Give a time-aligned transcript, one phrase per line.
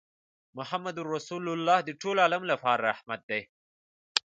[0.57, 3.41] محمدُ رَّسول الله د ټول عالم لپاره رحمت دی